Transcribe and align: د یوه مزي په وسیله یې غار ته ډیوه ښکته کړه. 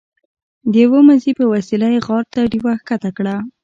د 0.71 0.73
یوه 0.83 0.99
مزي 1.07 1.31
په 1.39 1.43
وسیله 1.53 1.87
یې 1.93 1.99
غار 2.07 2.25
ته 2.33 2.39
ډیوه 2.51 2.71
ښکته 2.81 3.09
کړه. 3.17 3.35